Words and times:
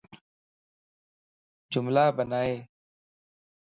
جملا 1.71 2.05
بنائي 2.15 2.55